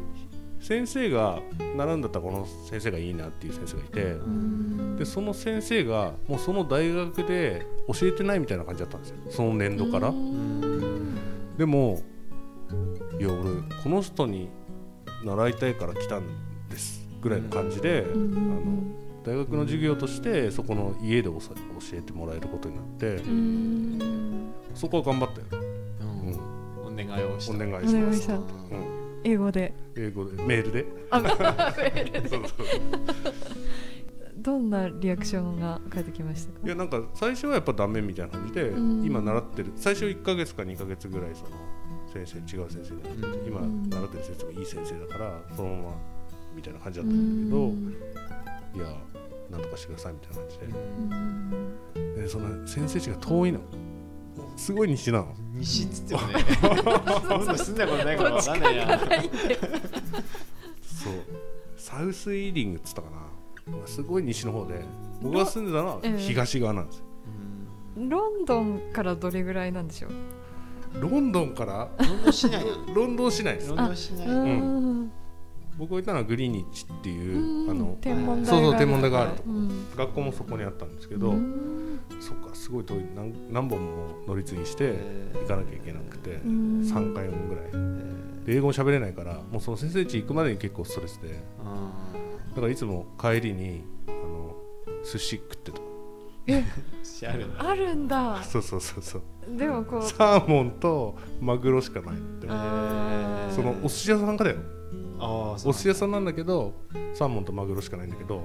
[0.64, 1.42] 先生が
[1.76, 4.16] 習うんだったらこの先生がいいなっていう先生がいて
[4.98, 9.18] でその先生がもうその大学で教えてないみたいな感じだったんですよ。
[9.30, 10.14] その年度から。
[11.58, 12.02] でも
[13.20, 13.44] いや俺
[13.84, 14.50] この人に
[15.24, 16.24] 習いたいから来たん
[16.70, 18.62] ですぐらいの感じであの
[19.24, 21.40] 大学の授業としてそこの家で教
[21.94, 23.22] えてもらえることになって
[24.74, 25.64] そこは頑張ったよ、
[26.02, 27.54] うん、お願いをした。
[27.54, 28.93] お願いします、うん、
[29.24, 29.74] 英語で。
[29.96, 30.44] 英語で。
[30.44, 30.86] メールで。
[31.10, 32.28] あメールで。
[32.30, 32.68] そうそう
[34.36, 36.60] どんなリアクションが返ってきましたか？
[36.66, 38.72] いやなんか最初はやっぱダメみたいな感じで
[39.06, 39.72] 今習ってる。
[39.76, 41.52] 最初1か月か2か月ぐらいその
[42.12, 45.96] 先生違う先生で今習ってる先生もいい先生だからそのまま
[46.56, 47.56] みたいな感じだったんだ
[48.76, 48.98] けどいや
[49.50, 50.58] なんとかしてくださいみたいな感じ
[52.16, 52.22] で。
[52.24, 53.62] でその先生地が遠いの
[54.56, 55.34] すごい西なの？
[55.54, 56.36] 西っつってもね。
[57.58, 59.00] 住んだことないから分かんないや。
[60.84, 61.14] そう。
[61.78, 63.18] サウスイーリングっつったかな。
[63.86, 64.84] すごい西の方で。
[65.22, 67.06] 僕が住んでたのは東側なんですよ、
[67.98, 70.12] ロンドンからどれぐらいなんでしょう？
[71.00, 71.90] ロンドンから？
[71.98, 72.66] ロンドン市内。
[72.94, 73.70] ロンドン市内です。
[73.70, 74.28] ロンドン市内。
[74.28, 75.12] うん
[75.78, 79.44] 僕がいたのはグリニッチっていうあの天文台そうそう天文台があると。
[79.44, 81.34] こ、うん、学校もそこにあったんですけど、
[82.20, 84.94] そっかすごい遠い何何本も乗り継ぎして
[85.34, 88.46] 行かなきゃいけなくて3回ぐらい。
[88.46, 91.30] で英語も喋れないからもうその先生地行くまでに結構ストレスで。
[92.50, 94.56] だからいつも帰りにあの
[95.04, 95.82] 寿司食ってた。
[96.46, 96.64] え
[97.58, 98.44] あるんだ。
[98.44, 99.24] そうそうそうそう。
[99.58, 100.04] でもこう。
[100.04, 102.48] サーモンとマグロしかないって。
[103.56, 104.58] そのお寿司屋さんかだよ
[105.24, 106.74] お寿司屋さんなんだけど
[107.14, 108.42] サーモンとマグロしかないんだけど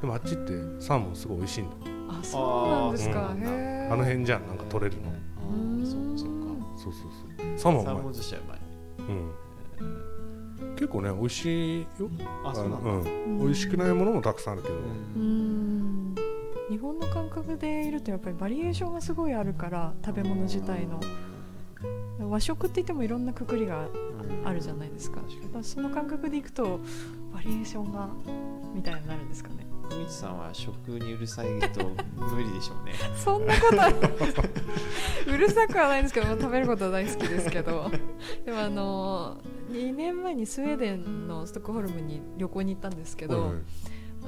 [0.00, 1.76] でもあっちってサーモンすごい美味しいんだ。
[2.08, 5.12] あそうなんですか、うん、あの辺じゃんなんか取れるの。
[5.84, 6.46] そうそうか。
[6.76, 7.58] そうそうそう。
[7.58, 8.58] サーモンサーモン寿司はうまい。
[8.98, 10.74] うん。
[10.76, 11.86] 結構ね美味しいよ。
[12.44, 14.74] あそうなんだ、うん、美味しくないものもたくさんあるけど。
[14.74, 14.78] う
[15.18, 16.14] ん。
[16.68, 21.00] 日本の感覚でいるとやっぱりバリエーションがすごいあるから食べ物自体の。
[22.18, 23.88] 和食って言ってもいろんなくくりが
[24.44, 25.20] あるじゃないですか,、
[25.62, 26.80] その感覚でいくと
[27.32, 28.08] バリエーションが
[28.74, 29.66] みたいになるんですかね。
[29.84, 32.92] 福道さんは食にうるさいと無理でしょうね。
[33.16, 33.92] そんなことは。
[35.26, 37.90] うるさくはないんですけど食べることは大好きですけど。
[38.44, 39.38] でもあの
[39.70, 43.52] 2年前にスウェーデンのストックホルムに旅行に行ったんですけど、はい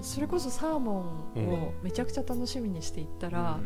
[0.03, 1.05] それこそサーモ
[1.37, 3.59] ンをめちゃくちゃ楽しみにしていったら、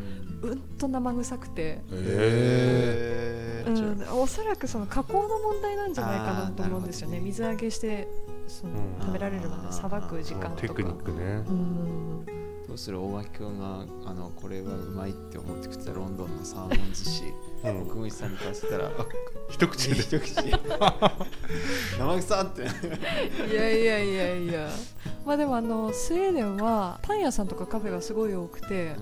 [0.42, 4.12] うん、うんと生臭くて、えー。
[4.12, 7.20] うん、おそらくその加工の問題なんじゃないかなと思うんですよね。
[7.20, 8.08] 水揚げして
[8.48, 10.56] その、食べられるまでさばく時間とか。
[10.56, 12.26] テクニックね、うん。
[12.66, 13.00] どうする？
[13.00, 17.22] 大垣君があのこれはうまいって思って食ったロンドンのサーモン寿司。
[17.62, 18.90] 奥口さんに買わせたら
[19.48, 19.94] 一口で。
[19.94, 20.34] 一口。
[21.98, 22.62] 生臭って。
[22.62, 24.68] いやいやいやいや
[25.24, 28.96] まあでもあのスウェーデンはパン屋さんとかカフェがすごい多くて、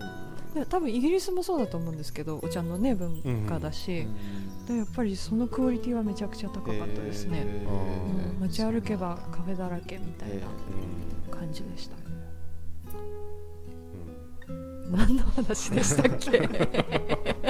[0.55, 4.07] うん、多分イギリスもそうだと思うんですけどお茶のね文化だし、
[4.69, 10.47] うん、やっぱりそのクオリティはめちゃくちゃ高かったですね、えーうん、街歩けばカフェだらけみたいな
[11.37, 11.97] 感じでした、
[14.91, 17.50] 何の話でしたっけ？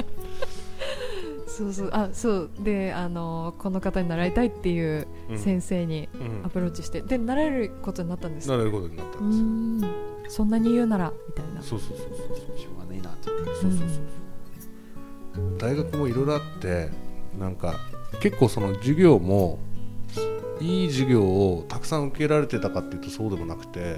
[1.57, 1.89] そうそう。
[1.91, 2.49] あそう。
[2.59, 6.07] であのこの方に習いたいっていう先生に
[6.43, 8.49] アプローチして、うん、で習えることになったんです。
[8.49, 10.35] 習えることになったんです。
[10.35, 11.61] そんなに言うならみたいな。
[11.61, 13.89] そうそうそうそうしょうがねえなとそうそうそう
[15.35, 16.89] そう、うん、大学もいろいろあって
[17.37, 17.75] なんか
[18.21, 19.59] 結構その授業も
[20.59, 23.97] いい授業をたくさん受けられてたかっていうとそうでもなくて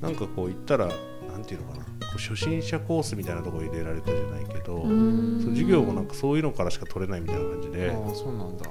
[0.00, 1.85] なんかこう言ったらなんていうのかな
[2.16, 4.82] 初心者コースみたいなところ入れられたじゃないけど
[5.42, 8.70] そ授業もなんかそういうのからしか取れないみたいな感じであそうなんだ。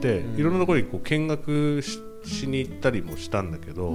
[0.00, 3.94] でいろんなところにこう見学しに行ったりもしたんだけど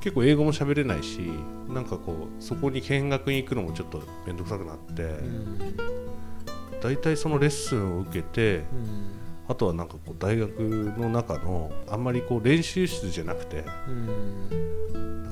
[0.00, 1.20] 結構英語も喋れないし
[1.68, 5.16] なんかこうそこに見学に行くのもちょっと面倒くさくなって
[6.80, 8.64] 大体そのレッスンを受けて
[9.48, 10.50] あとはなんかこう大学
[10.98, 13.64] の中のあんまりこう練習室じゃなくて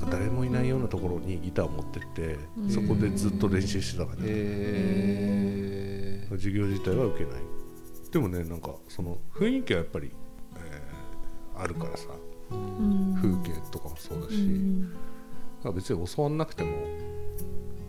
[0.09, 2.37] 誰もいないようなところにギターを持ってって
[2.69, 7.41] そこでずっと練習してた感じ、えー、授業自体は受けない。
[8.11, 10.11] でもねなんかその雰囲気はやっぱり、
[10.57, 12.07] えー、あるからさ、
[12.49, 14.35] 風景とかもそうだし、
[15.63, 16.71] う別に教わんなくても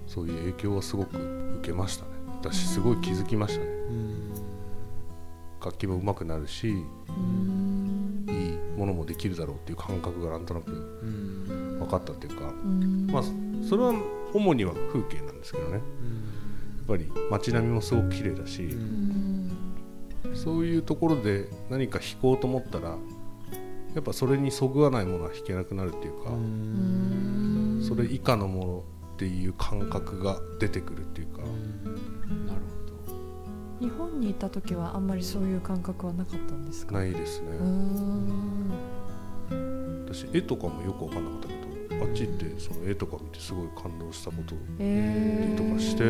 [0.06, 1.16] そういう影響はすごく
[1.58, 2.10] 受けましたね。
[2.40, 3.70] 私すごい気づきましたね、
[5.64, 6.76] 楽器も上手くなるし、いい
[8.76, 12.52] ものもできるだろうっていう感覚がなんとなく分かったっていうか、
[13.12, 13.22] まあ、
[13.68, 13.94] それは
[14.34, 15.82] 主には風景なんですけどね、やっ
[16.88, 18.76] ぱり街並みもすごく綺麗だし、
[20.34, 22.96] そういうところで何か弾こうと思ったら
[23.94, 26.30] やっぱそれにそぐわないものは弾けなくなるっていうか
[27.86, 31.42] それ以下のものっていう感覚が出てくるっていうか。
[33.82, 36.94] 日本にいた時はあんまりそういう感覚はなかったんですか？
[36.94, 37.48] ないですね。
[40.06, 41.54] 私絵とかもよく分かんなかったけ
[41.96, 46.04] どあっち行ってその絵とか見てすごい感動したこととかして、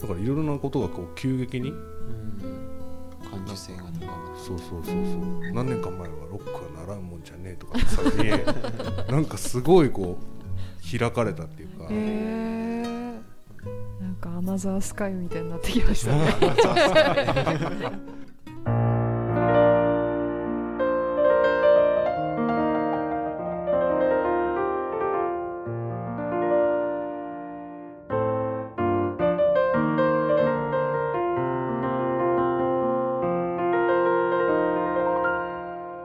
[0.00, 1.72] だからいろいろなことがこう急激に、
[3.28, 4.94] 感受性が高まるそうそうそうそう。
[5.52, 8.30] 何年か前はロックは習うもんじゃねえとかさに
[9.12, 11.84] なんかすごいこう開かれたっていうか。
[11.84, 11.94] なんか
[14.38, 16.32] アナザースカイみたいになってきましたね。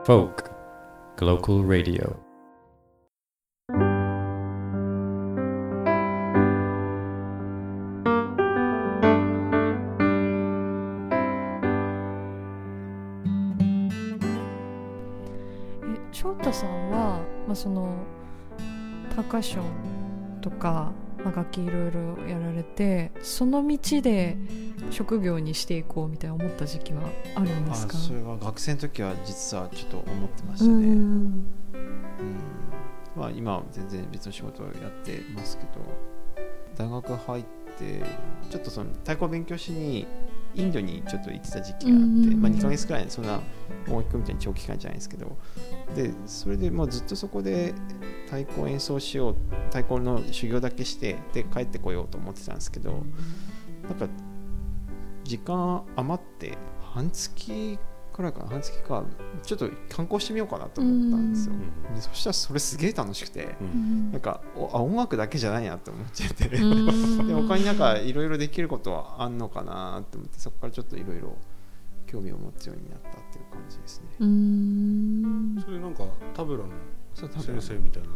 [0.04, 0.50] Folk
[1.16, 2.23] Global Radio
[19.54, 20.92] ションとか、
[21.24, 24.36] まあ、楽器いろいろやられてその道で
[24.90, 27.02] 職業にしていこうみたいな思った時期は
[27.36, 27.96] あるんですか？
[27.96, 30.72] それは学生の時は実はちょっと思ってましたね。
[30.72, 31.46] うん
[33.16, 35.70] まあ、今は全然別の仕事をやってますけど
[36.76, 37.44] 大学入っ
[37.78, 38.02] て
[38.50, 40.04] ちょっとその太鼓を勉強しに
[40.54, 43.40] インドにちょっと行ってた時期があって、まあ、2か月くらいそんな
[43.88, 45.36] 大きくみたいに長期間じゃないですけど
[45.94, 47.74] でそれでもうずっとそこで
[48.26, 49.36] 太鼓を演奏しよう
[49.66, 53.02] 太鼓の修行だけしてで帰ってこようと思ってたんですけど
[53.82, 54.08] なんか
[55.24, 57.78] 時間余って半月
[58.14, 59.02] くらいかな半月か
[59.42, 61.54] ちょっと観光してみようかなと思ったんですよ、
[61.96, 64.40] でそしたらそれすげえ楽しくて、うん、なんか
[64.72, 66.48] あ音楽だけじゃないなって思っちゃって。
[66.48, 66.58] で
[67.34, 71.36] 他になんかいろいろできることはあんのかなって思ってそこからちょっといろいろ
[72.06, 74.06] 興味を持つようになったっていう感じですね。
[75.64, 76.68] それなんかタブラの。
[77.14, 78.08] 先生みたいな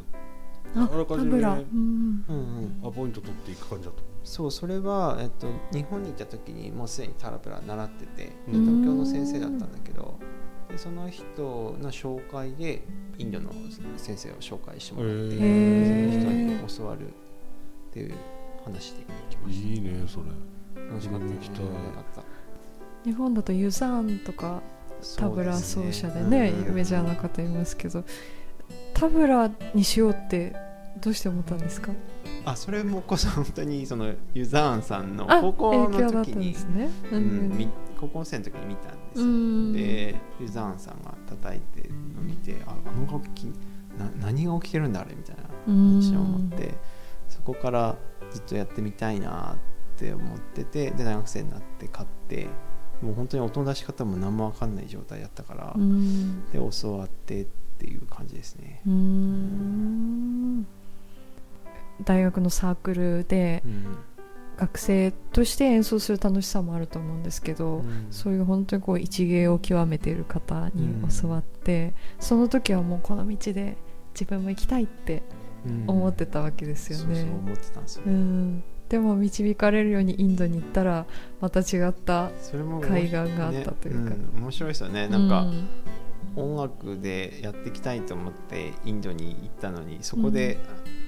[0.75, 2.25] あらかじめ、うん。
[2.29, 4.03] うんうん、アポイント取っていく感じだと。
[4.25, 10.19] そうそれは、えっと、日本に行った時にもうすでにタラプラ習ってて東京の先生だったんだけど
[10.69, 12.83] でその人の紹介で
[13.17, 13.51] インドの
[13.97, 15.41] 先生を紹介してもらってその
[16.11, 17.11] 人に教わるっ
[17.93, 18.15] ていう
[18.65, 19.69] 話で行きました。
[19.69, 20.25] いいねそれ。
[20.91, 21.27] 楽しかった。
[21.27, 21.67] 行きたい
[23.05, 24.61] 日本だとユザーンとか
[25.17, 28.05] タブラ奏者でねメジャーな方いますけど
[28.99, 30.55] タブラにしようって
[31.01, 31.93] どうして思ったんですか？
[32.45, 36.89] あそれもこそ本当にそのユザーンさんの高校の時に、ね。
[37.13, 39.83] うん、高校生の時に見たんです
[40.13, 43.45] でユザーンさんが叩いてるのを見てああの楽器
[43.99, 46.75] な何が起きてるんだあれみたいな印象を持って
[47.29, 47.97] そこから
[48.31, 49.57] ずっとやってみたいな
[49.97, 52.47] って思っててで大学生になって買って
[53.03, 55.77] もう本当に音の出し方も何も分かんない状態だったから
[56.53, 57.47] で教わってっ
[57.79, 58.83] ていう感じですね。
[62.05, 63.63] 大学のサークルで、
[64.59, 73.77] 学生として演奏する楽しさもあると思うんですけど、うん、そういう本当にこう一芸を極めている方に教わって、うん、その時はもうこの道で
[74.15, 75.23] 自分も行きたいって
[75.87, 77.23] 思ってたわけですよね。
[77.23, 81.07] 思ってたんでも導かれるようにインドに行ったら
[81.41, 82.31] また違った
[82.81, 85.07] 海岸があったというか、面白いですよね。
[85.09, 85.47] なんか、
[86.39, 90.59] 音楽でやっていきたいと思ってインドに行ったのにそこで、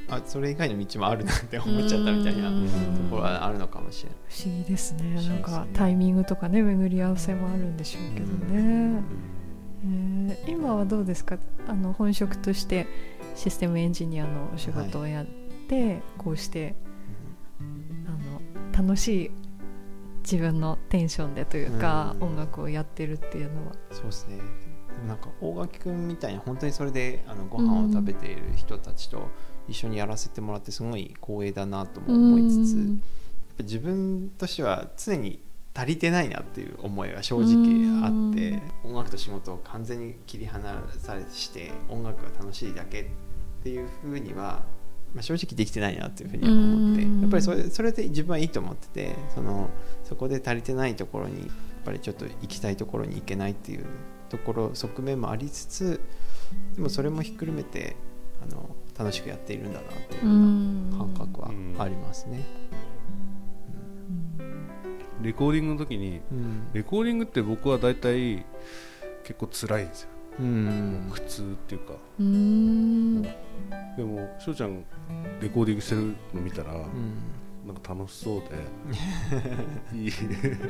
[0.08, 2.56] うん、あそれ以外の道もあるなって思っちゃったみたいなと
[3.10, 4.18] ころはあるのかもしれない。
[4.28, 9.02] 不思議ですね、ね、なんかタイミングとかね巡り合わせもあるんでしょうけどね、
[9.84, 11.38] えー、今はどうですか？
[11.68, 12.86] あの本職として
[13.36, 15.26] システムエンジニアのお仕事をやっ
[15.68, 16.74] て、はい、こうして、
[18.06, 19.30] あの楽しい
[20.22, 23.72] 自分のテンションでというか、音楽をやってるっていうのは。
[23.92, 24.38] そうですね
[25.06, 29.28] なんか大垣君みたいに本当にそれであのご飯を食べている人たちと
[29.68, 33.02] 一緒にやらせてもらってすごい光栄だなとも思いつつ、うん、
[33.60, 35.40] 自分としては常に
[35.74, 43.04] 足りてないなっていう思いが正直あって、音楽と仕事を完全に切り離されして音楽が楽しいだけっ
[43.62, 44.62] ていうふうには、
[45.14, 49.70] まあ、正直できてないなっていうふうに思って、やっぱりそれそれで自分はいいと思っててその
[50.02, 51.48] そこで足りてないところにやっ
[51.84, 53.86] ぱりちょっと行きたいところに行けないっていう
[54.30, 56.00] ところ側面もありつつ
[56.76, 57.96] でもそれもひっくるめて
[58.42, 62.44] あの楽しくやっているんだなというような感覚はありますね。
[65.22, 68.44] レコーディングの時に、うん、レコーディングって僕は大体
[69.22, 71.92] 結構辛いんですよ、うん、苦痛っていうか。
[73.96, 74.84] でも翔ちゃん
[75.40, 78.42] レコーディングしてるの見たら、うん、なんか楽しそう
[79.92, 80.12] で いい。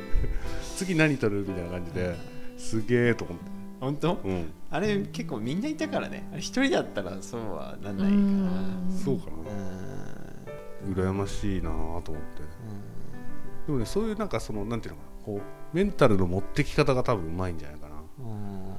[0.75, 2.15] 次何撮るみたいな感じで
[2.61, 3.43] すげえと思って。
[3.79, 6.27] 本当、うん、あれ結構みんないたからね。
[6.31, 9.31] あれ一人だったらそうはなんないかなそうかな。
[10.93, 12.11] 羨ましいなと思って。
[13.65, 15.41] でもねそういうなんかそのなんていうのかなこ
[15.73, 17.95] うメンタルの持ってき方が多分うまいんじゃないかな。
[18.19, 18.75] うん。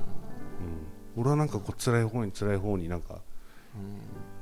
[1.17, 3.21] 俺はなんかこう辛い方に辛い方になんか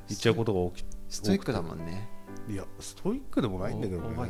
[0.09, 2.09] 言っちゃうことが起きストイックだもんね
[2.51, 4.17] いやストイックでもないんだけどね。
[4.17, 4.29] 怠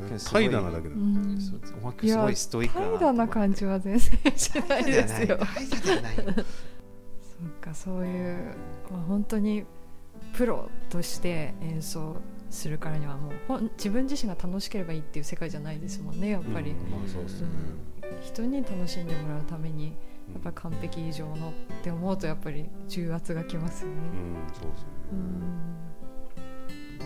[0.51, 1.39] 惰なだけだ、うん、
[1.83, 5.39] おまけすごいストイック怠惰な感じは全然しないですよ。
[5.39, 5.45] そ
[7.47, 8.55] うかそういう、
[8.91, 9.65] まあ、本当に
[10.35, 12.17] プロとして演奏
[12.51, 17.49] するからにはもう自分自身が楽しければいいっていう世界じゃないですもんねやっぱり、うんまあそうですね、
[18.03, 19.93] うん、人に楽しんでもらうためにや
[20.39, 21.53] っぱり完璧以上のっ
[21.83, 23.95] て思うとやっぱり重圧がきますよね。
[23.97, 24.01] う
[24.51, 25.90] ん、そうですね、うん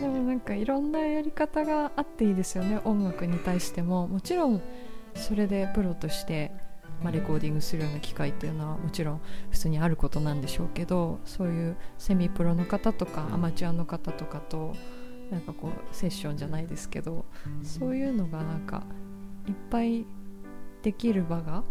[0.01, 4.09] でもなんかいろんなやり方があっていいですよね音楽に対しても。
[4.09, 4.63] もちろん
[5.15, 6.51] それでプロとして、
[7.03, 14.75] まあ、レコーディングするような機会っていうのはもちろん普通にあることなんでしょうけどそういうセミプロの方とかアマチュアの方とかと
[15.31, 17.25] なんかこうセッションじゃないですけど
[17.63, 18.83] そういうのがなんか
[19.47, 20.05] いっぱい
[20.83, 21.63] できる場が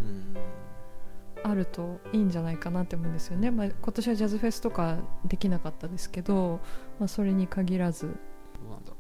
[1.44, 6.60] あるといいんじゃないかなって思うんですよね、まあ、今年はジャズフェスとかできなかったですけど、
[7.00, 8.08] まあ、それに限らず。
[8.08, 8.14] ど
[8.68, 8.92] うなんだ？
[8.92, 8.98] ど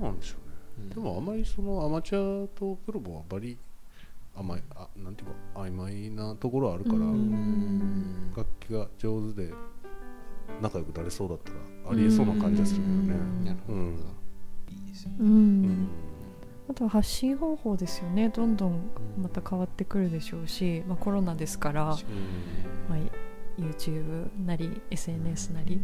[0.00, 3.56] うなんでしょうね、うん、でもあまりそのアマチュアとプロもあまり
[4.34, 6.98] 甘いあなんていうか曖昧なところあるから
[8.36, 9.52] 楽器が上手で
[10.60, 11.58] 仲良くなれそうだったら
[11.92, 13.14] ありえそうな感じがするけどね。
[13.44, 13.96] なるほど、うん、
[14.68, 15.88] いいですよね、うん
[16.70, 18.28] あとは発信方法ですよね。
[18.28, 18.90] どんどん
[19.20, 21.84] また変わってくるでしょうし、まあ、コロナですから、
[22.88, 22.98] まあ、
[23.60, 25.80] YouTube なり SNS なり、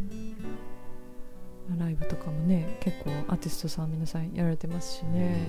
[1.68, 5.48] まあ、ライブとかもね結構アーティストさん皆さんやられてますしね、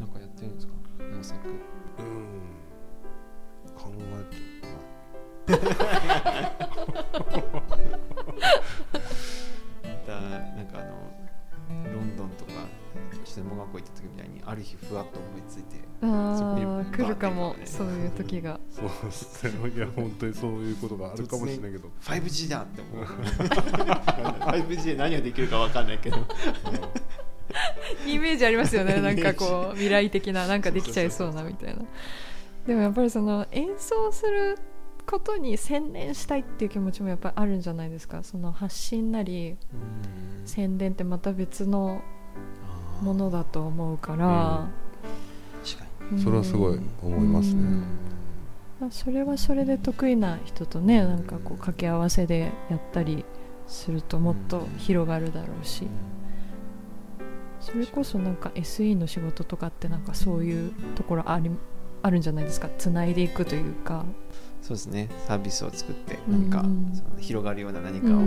[0.00, 0.72] なんかやってるんですか？
[1.16, 1.52] 模索う
[2.02, 2.06] ん。
[3.76, 3.92] 考
[5.46, 5.52] えて
[13.36, 18.58] 学校行った時みたいにある日ふわっと思いついてああ来るかもそういう時が。
[18.70, 21.88] そうですねいや本当にそういうことがあるかもしれないけど。
[22.02, 23.04] 5G だって思う。
[23.04, 26.16] 5G で何ができるか分かんないけど。
[28.06, 31.82] イメージありますよね なんかこう未来的ななんかできちゃいそうなみたいな。
[32.66, 34.58] でもやっぱりその演奏する
[35.06, 38.22] ことに専念したいっていう気持ちもやっぱりあるんじゃないですか。
[38.22, 39.56] その発信なり
[40.44, 42.02] 宣伝ってまた別の
[43.02, 44.68] ものだと思うから、
[46.12, 47.62] うん、それはすごい思いますね、
[48.90, 53.24] それはそれで得意な人とねなんかこう掛け合わせでやったり
[53.66, 55.86] するともっと広がるだろうし、
[57.60, 61.50] それこそなんか SE の仕事とかってなんかそういうところあり
[62.02, 62.68] あるんじゃないですか？
[62.78, 64.04] つないでいくというか。
[64.62, 65.08] そうですね。
[65.26, 68.18] サービスを作って何か、その広がるような何かを作っ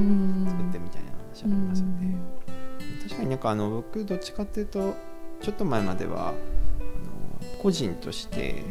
[0.71, 2.15] てみたいな話ありますよね、
[3.03, 4.95] 確かになんかあの僕どっちかっていうと
[5.41, 6.35] ちょっと前まではあの
[7.61, 8.63] 個人として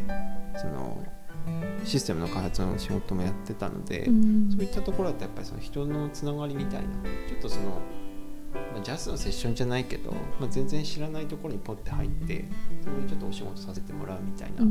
[0.60, 1.04] その
[1.84, 4.14] システムの開発の仕事もやってたので、そう
[4.62, 6.88] いったところだとやっぱりその人のつながりみたいな
[7.28, 7.80] ちょっとその
[8.52, 12.44] まあ、ジャズのセッションじゃないけど、まあ、全然知らないところにポッて入って
[12.82, 14.62] そこにちょっとお仕事させてもらうみたいな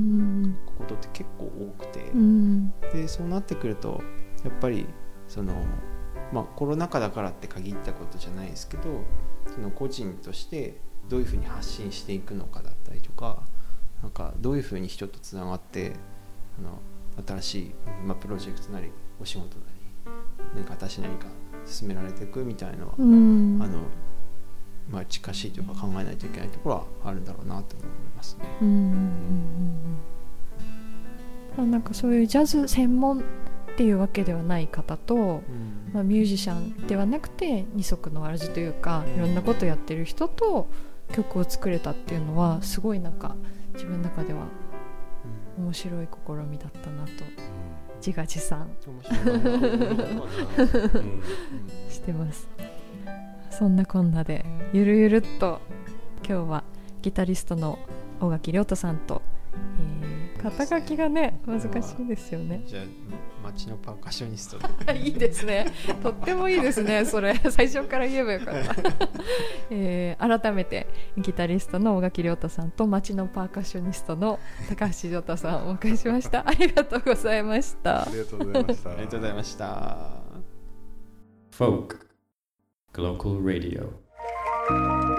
[0.77, 4.01] ことって結構多くて、うん、でそうなってくると
[4.43, 4.87] やっぱり
[5.27, 5.53] その、
[6.31, 8.83] まあ、コロナ禍だからって限ったことじゃないですけど
[9.53, 10.77] その個人として
[11.09, 13.43] どういうふうに発信していくのかだったりとか
[14.01, 15.93] なんかどういうふうに人とつながって
[16.59, 16.79] あの
[17.39, 17.71] 新しい、
[18.05, 18.91] まあ、プロジェクトなり
[19.21, 19.65] お仕事な
[20.05, 20.13] り
[20.55, 21.27] 何か私何か
[21.65, 23.81] 進められていくみたいのは、うん、あの
[24.89, 28.45] まあ、近しいというか考えないといけないところはあるんだろうなと思いますね。
[28.61, 29.97] うん。
[31.57, 31.81] うん、なん。
[31.81, 33.23] かそういうジャズ専門
[33.71, 40.67] っていうわけではない方と、うん、まあ、ミュージシャンではなくて二足のわらじというかいろんなことやってる人と
[41.13, 43.35] 曲を作れたっていうのはすごいなんか
[43.73, 44.45] 自分の中では
[45.57, 47.11] 面白い試みだったなと
[47.97, 48.67] 自画自賛。
[51.89, 52.49] してます。
[53.51, 54.43] そんなこんなで
[54.73, 55.61] ゆるゆるっと
[56.27, 56.63] 今日は
[57.03, 57.77] ギタリストの
[58.19, 59.21] 大垣亮太さんと、
[59.79, 61.39] えー、肩書きがね。
[61.45, 61.67] 難し
[61.99, 62.63] いですよね。
[62.65, 62.83] じゃあ
[63.51, 64.97] 町のパーカッショニストで。
[64.99, 65.71] いいですね。
[66.01, 67.05] とってもいいですね。
[67.05, 67.35] それ。
[67.49, 68.75] 最初から言えばよかった、
[69.69, 70.87] えー、改めて
[71.17, 74.39] ギタリストの大垣亮太さんと町のパーカッショニストの
[74.69, 76.47] 高橋亮太さんをお迎えしました。
[76.47, 78.03] ありがとうございました。
[78.03, 78.89] ありがとうございました。
[78.89, 79.97] ありがとうございました。
[81.51, 82.07] Folk
[82.93, 85.10] Global Radio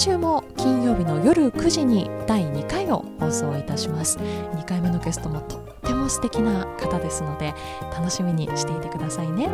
[0.00, 4.16] 週も金曜日の夜9時に第2回を放送いたします。
[4.18, 7.52] 2回目のゲストもとっても素敵な方ですので
[7.92, 9.50] 楽しみにしていてくださいね。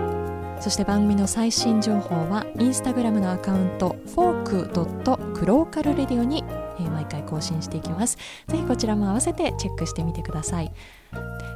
[0.61, 6.45] そして番組の最新情報はインスタグラムのアカウント fork.glocalradio に
[6.93, 8.17] 毎回更新していきます。
[8.47, 10.73] ぜひこちらも合わせてチェックしてみてください。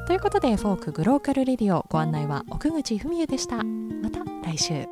[0.08, 3.58] ということでフォークグローカルレディオご案内は奥口文恵でした。
[3.58, 4.88] また来週。